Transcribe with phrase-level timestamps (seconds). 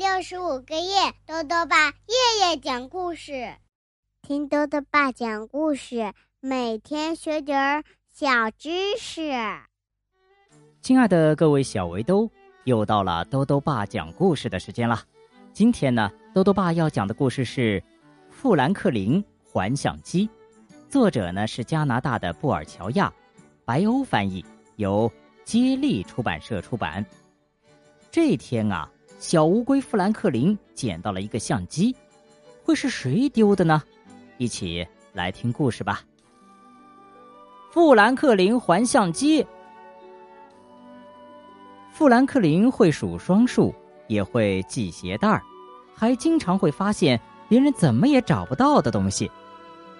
[0.00, 3.54] 六十五个夜，豆豆爸夜夜讲故事，
[4.22, 9.30] 听豆豆爸讲故事，每天学点儿小知识。
[10.80, 12.30] 亲爱的各位小围兜，
[12.64, 15.02] 又到了豆豆爸讲故事的时间了。
[15.52, 17.78] 今天呢，豆豆爸要讲的故事是
[18.30, 20.26] 《富兰克林环相机》，
[20.88, 23.12] 作者呢是加拿大的布尔乔亚，
[23.66, 24.42] 白欧翻译，
[24.76, 25.12] 由
[25.44, 27.04] 接力出版社出版。
[28.10, 28.90] 这天啊。
[29.20, 31.94] 小乌龟富兰克林捡到了一个相机，
[32.64, 33.82] 会是谁丢的呢？
[34.38, 36.00] 一起来听故事吧。
[37.70, 39.46] 富兰克林还相机。
[41.92, 43.74] 富兰克林会数双数，
[44.08, 45.42] 也会系鞋带儿，
[45.94, 49.30] 还经常会发现别人怎么也找不到的东西。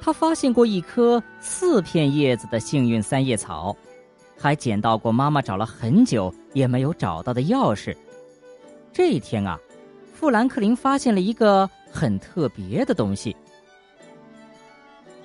[0.00, 3.76] 他发现过一颗四片叶子的幸运三叶草，
[4.38, 7.94] 还捡到过妈妈找了很久也没有找到的钥匙。
[8.92, 9.58] 这一天啊，
[10.12, 13.34] 富兰克林发现了一个很特别的东西。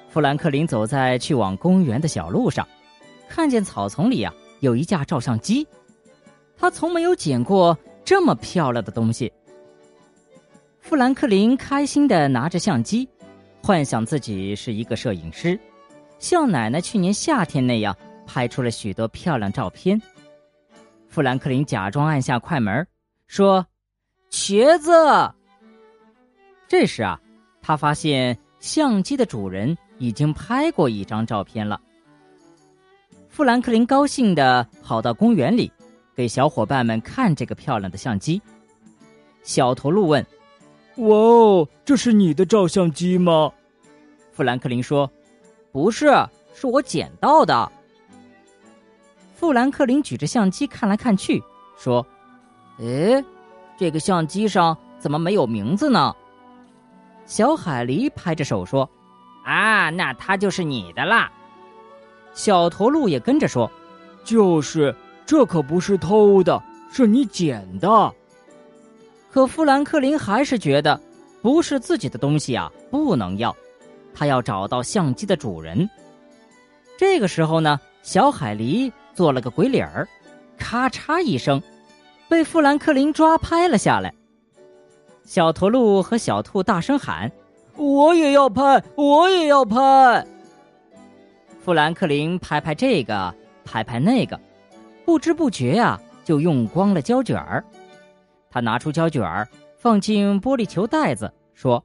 [0.09, 2.66] 富兰克林走在去往公园的小路上，
[3.28, 5.68] 看见草丛里啊有一架照相机，
[6.58, 9.32] 他从没有捡过这么漂亮的东西。
[10.80, 13.08] 富兰克林开心的拿着相机，
[13.62, 15.59] 幻想自己是一个摄影师，
[16.20, 20.02] 像奶奶去年夏天那样拍出了许多漂亮照片。
[21.09, 22.88] 富兰克林假装按下快门。
[23.28, 23.66] 说
[24.31, 24.92] ：“瘸子。”
[26.67, 27.20] 这时啊，
[27.61, 31.80] 他发现相机的主人已经拍过一张照片了。
[33.30, 35.72] 富兰克林高兴的跑到公园里，
[36.16, 38.42] 给小伙伴们看这个漂亮的相机。
[39.44, 40.25] 小驼鹿问
[40.97, 43.52] ：“哇哦，这是你的照相机吗？”
[44.34, 45.09] 富兰克林说
[45.72, 46.08] ：“不是，
[46.53, 47.72] 是我捡到的。”
[49.36, 51.44] 富兰克林举着相机看来看去，
[51.78, 52.06] 说。
[52.80, 53.23] 哎，
[53.78, 56.16] 这个相机上怎么没有名字呢？
[57.25, 58.90] 小海狸拍着手说
[59.44, 61.31] ：“啊，那它就是你的啦。”
[62.34, 63.69] 小驼鹿也跟着说
[64.24, 68.13] ：“就是，这可不是偷的，是你捡的。”
[69.31, 71.00] 可富兰克林还是觉得
[71.41, 73.56] 不是自己的东西啊，不能要，
[74.13, 75.90] 他要找到相机的主人。
[76.97, 80.07] 这个时候呢，小海狸做了个鬼脸儿，
[80.57, 81.62] 咔嚓一声。
[82.30, 84.14] 被富兰克林抓拍了下来。
[85.24, 87.32] 小驼鹿和小兔大声喊
[87.76, 90.26] ：“我也要拍，我也要拍！”
[91.60, 94.40] 富兰克林拍拍这个，拍拍那个，
[95.04, 97.64] 不知不觉呀，就用光了胶卷儿。
[98.50, 101.84] 他拿出胶卷儿，放进玻璃球袋子，说：“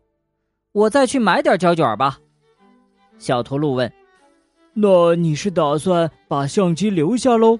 [0.71, 2.19] 我再去买点胶卷吧。”
[3.19, 3.93] 小驼鹿问
[4.73, 7.59] ：“那你是打算把相机留下喽？”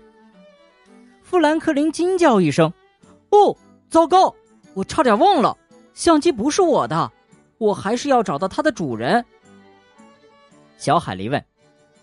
[1.33, 2.71] 富兰克林惊叫一声
[3.33, 3.57] ：“哦，
[3.89, 4.35] 糟糕！
[4.75, 5.57] 我差点忘了，
[5.95, 7.11] 相机不是我的，
[7.57, 9.25] 我还是要找到它的主人。”
[10.77, 11.43] 小海狸问：“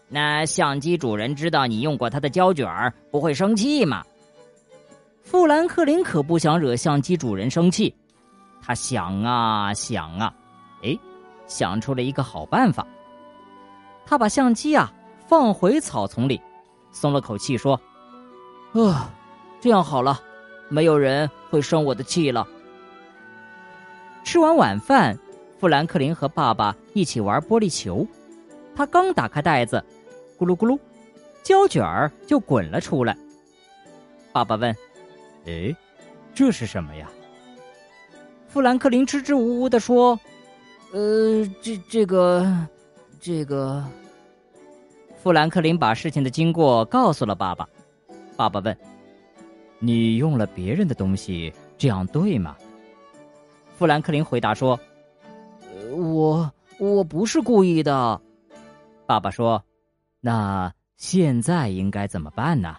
[0.10, 4.04] 那相机主人知道你用过他的胶卷不会生气吗？”
[5.22, 7.96] 富兰克林可不想惹相机主人生气，
[8.64, 10.34] 他想啊想啊，
[10.82, 10.98] 哎，
[11.46, 12.84] 想出了一个好办法。
[14.08, 14.92] 他把相机啊
[15.28, 16.42] 放回草丛里，
[16.92, 17.80] 松了口气说
[18.74, 19.14] ：“啊。”
[19.62, 20.20] 这样好了，
[20.70, 22.47] 没有人会生我的气了。
[24.24, 25.18] 吃完晚饭，
[25.59, 28.06] 富兰克林和爸爸一起玩玻璃球。
[28.75, 29.84] 他刚打开袋子，
[30.38, 30.80] 咕噜咕噜，
[31.44, 33.18] 胶卷儿就滚了出来。
[34.31, 34.74] 爸爸问
[35.46, 35.75] ：“哎，
[36.34, 37.09] 这是什么呀？”
[38.48, 40.18] 富兰克林支支吾吾的说
[40.94, 42.68] ：“呃，这这个，
[43.19, 43.84] 这个。”
[45.22, 47.68] 富兰克林把事情的经过告诉了爸爸。
[48.38, 48.78] 爸爸问。
[49.80, 52.56] 你用了别人的东西，这样对吗？
[53.78, 54.78] 富兰克林回答说
[55.96, 58.22] ：“我我不是故意的。”
[59.08, 59.64] 爸爸说
[60.20, 62.76] ：“那现在应该怎么办呢？”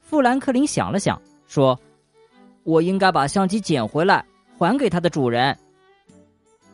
[0.00, 1.78] 富兰克林想了想，说
[2.64, 4.24] ：“我应该把相机捡回来，
[4.56, 5.56] 还给它的主人。”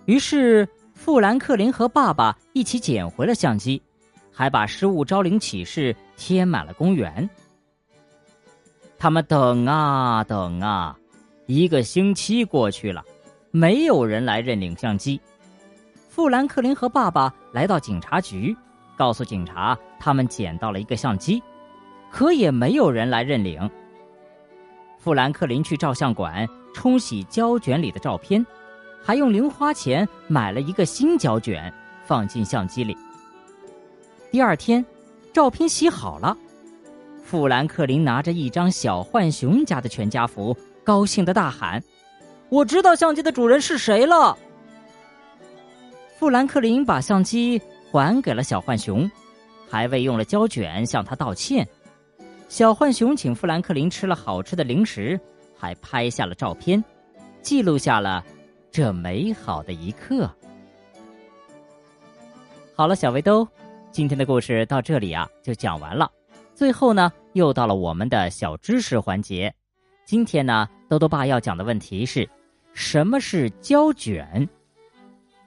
[0.07, 3.83] 于是，富兰克林和爸爸一起捡回了相机，
[4.33, 7.29] 还把失物招领启事贴满了公园。
[8.99, 10.99] 他们等啊等啊，
[11.47, 13.05] 一个星期过去了，
[13.53, 15.21] 没有人来认领相机。
[16.09, 18.57] 富兰克林和爸爸来到警察局，
[18.97, 21.41] 告诉警察他们捡到了一个相机，
[22.11, 23.71] 可也没有人来认领。
[24.99, 28.45] 富兰克林去照相馆冲洗胶卷里的照片，
[29.01, 31.73] 还用零花钱买了一个新胶卷
[32.05, 32.97] 放进相机里。
[34.33, 34.85] 第二天，
[35.33, 36.37] 照片洗好了。
[37.29, 41.79] 富兰克林拿着一张小浣熊家的全家福，高兴的大喊
[42.49, 44.35] ：“我知道相机的主人是谁了。
[46.19, 47.61] 富兰克林把相机
[47.93, 49.11] 还给了小浣熊，
[49.69, 51.69] 还为用了胶卷向他道歉。
[52.49, 55.21] 小浣熊请富兰克林吃了好吃的零食，
[55.55, 56.83] 还拍下了照片，
[57.43, 58.25] 记录下了
[58.71, 60.31] 这美好的一刻。
[62.75, 63.47] 好了，小围兜，
[63.93, 66.11] 今天的故事到这里啊就讲完了。
[66.59, 69.55] 最后呢，又到了我们的小知识环节。
[70.05, 72.29] 今天呢，豆豆爸要讲的问题是：
[72.73, 74.49] 什么是胶卷？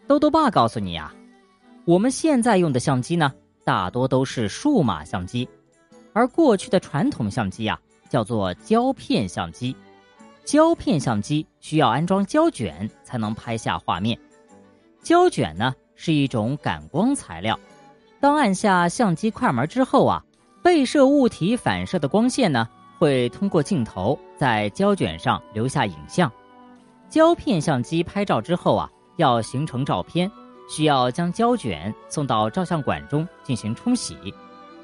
[0.07, 1.13] 豆豆爸告诉你啊，
[1.83, 3.29] 我们现在用的相机呢，
[3.65, 5.45] 大多都是数码相机。
[6.13, 7.77] 而过去的传统相机啊，
[8.07, 9.75] 叫做胶片相机。
[10.45, 14.17] 胶片相机需要安装胶卷才能拍下画面。
[15.03, 17.59] 胶卷呢是一种感光材料，
[18.21, 20.23] 当按下相机快门之后啊，
[20.63, 22.67] 被摄物体反射的光线呢
[22.99, 26.31] 会通过镜头在胶卷上留下影像。
[27.09, 30.31] 胶片相机拍照之后啊，要形成照片，
[30.69, 34.15] 需要将胶卷送到照相馆中进行冲洗。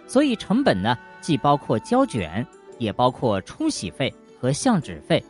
[0.07, 2.45] 所以成本呢，既包括胶卷，
[2.79, 5.23] 也包括冲洗费和相纸费，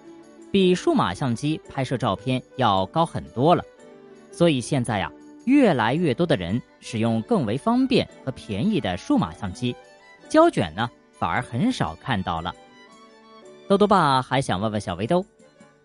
[0.51, 3.63] 比数码相机拍摄照片要高很多了。
[4.31, 5.11] 所以现在呀，
[5.45, 9.75] 越来越多的人使用更为方便和便宜的数码相机，
[10.29, 12.53] 胶卷呢反而很少看到了。
[13.67, 15.25] 豆豆爸还想问问小围兜，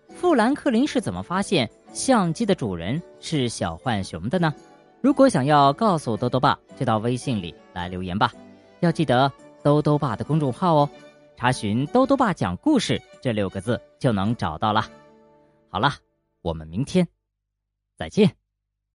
[0.09, 4.55] 富兰克林是怎么发现相机的主人是小浣熊的呢？
[5.01, 8.33] 如果想要告诉豆豆爸，就到微信里来留言吧。
[8.81, 10.91] 要记得兜兜爸的公众号哦，
[11.37, 14.85] 查询“兜兜爸讲故事”这六个字就能找到了。
[15.69, 15.93] 好了，
[16.41, 17.07] 我们明天
[17.97, 18.42] 再见。